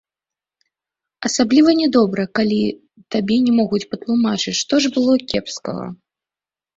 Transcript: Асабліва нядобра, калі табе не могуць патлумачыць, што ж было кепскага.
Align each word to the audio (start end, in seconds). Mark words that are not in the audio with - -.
Асабліва 1.27 1.69
нядобра, 1.81 2.23
калі 2.39 2.57
табе 3.15 3.35
не 3.49 3.53
могуць 3.59 3.81
патлумачыць, 3.91 4.55
што 4.63 4.73
ж 4.87 4.91
было 4.97 5.13
кепскага. 5.33 5.85